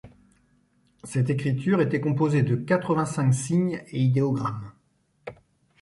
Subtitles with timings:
[1.03, 4.71] Cette écriture était composée de quatre-vingt-cinq signes et idéogrammes.